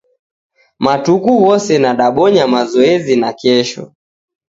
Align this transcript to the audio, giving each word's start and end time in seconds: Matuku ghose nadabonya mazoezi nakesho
Matuku 0.85 1.31
ghose 1.43 1.73
nadabonya 1.83 2.43
mazoezi 2.53 3.13
nakesho 3.21 3.83